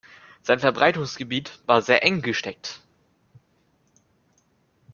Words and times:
Sein 0.41 0.57
Verbreitungsgebiet 0.59 1.59
war 1.67 1.83
sehr 1.83 2.01
eng 2.03 2.23
gesteckt. 2.23 2.81